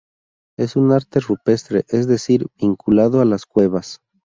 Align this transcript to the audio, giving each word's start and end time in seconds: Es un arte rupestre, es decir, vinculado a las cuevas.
Es 0.57 0.75
un 0.77 0.91
arte 0.93 1.19
rupestre, 1.19 1.85
es 1.89 2.07
decir, 2.07 2.47
vinculado 2.59 3.21
a 3.21 3.25
las 3.25 3.45
cuevas. 3.45 3.99